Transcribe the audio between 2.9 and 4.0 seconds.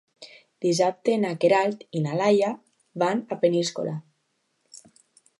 van a Peníscola.